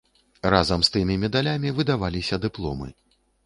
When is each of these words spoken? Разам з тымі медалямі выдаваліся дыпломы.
Разам 0.53 0.85
з 0.87 0.91
тымі 0.95 1.19
медалямі 1.25 1.75
выдаваліся 1.83 2.43
дыпломы. 2.49 2.87